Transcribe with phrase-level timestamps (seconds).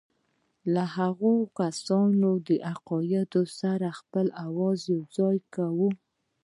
[0.73, 5.89] له هغو کسانو او عقایدو سره خپل آواز یوځای کوو.